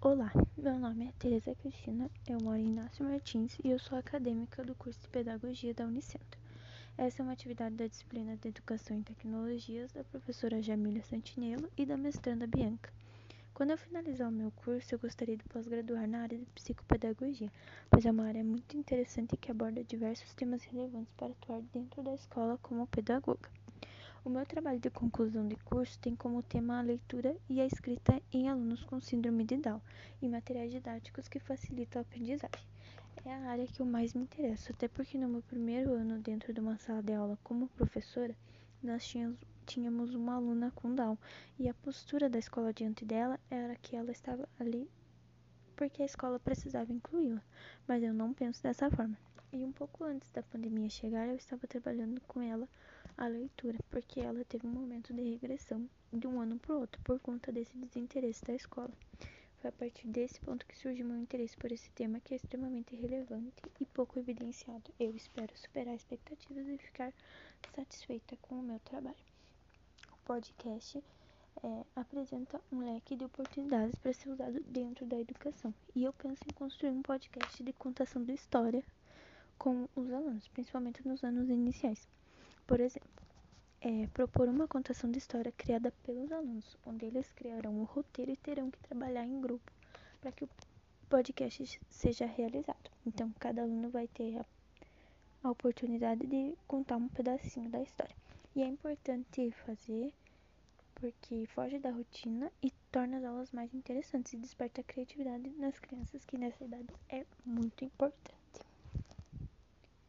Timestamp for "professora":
10.04-10.62, 37.68-38.36